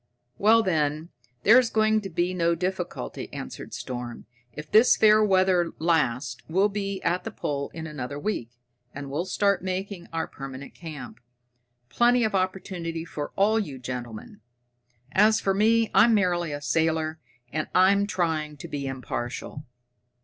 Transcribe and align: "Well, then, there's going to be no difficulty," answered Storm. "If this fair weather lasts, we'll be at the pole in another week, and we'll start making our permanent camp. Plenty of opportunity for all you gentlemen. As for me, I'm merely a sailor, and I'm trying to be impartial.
"Well, 0.39 0.63
then, 0.63 1.09
there's 1.43 1.69
going 1.69 2.01
to 2.01 2.09
be 2.09 2.33
no 2.33 2.55
difficulty," 2.55 3.31
answered 3.31 3.71
Storm. 3.71 4.25
"If 4.51 4.71
this 4.71 4.95
fair 4.97 5.23
weather 5.23 5.73
lasts, 5.77 6.37
we'll 6.49 6.69
be 6.69 7.03
at 7.03 7.23
the 7.23 7.29
pole 7.29 7.69
in 7.71 7.85
another 7.85 8.17
week, 8.17 8.49
and 8.95 9.11
we'll 9.11 9.25
start 9.25 9.63
making 9.63 10.07
our 10.11 10.25
permanent 10.25 10.73
camp. 10.73 11.19
Plenty 11.89 12.23
of 12.23 12.33
opportunity 12.33 13.05
for 13.05 13.31
all 13.35 13.59
you 13.59 13.77
gentlemen. 13.77 14.41
As 15.11 15.39
for 15.39 15.53
me, 15.53 15.91
I'm 15.93 16.15
merely 16.15 16.51
a 16.51 16.61
sailor, 16.63 17.19
and 17.53 17.67
I'm 17.75 18.07
trying 18.07 18.57
to 18.57 18.67
be 18.67 18.87
impartial. 18.87 19.67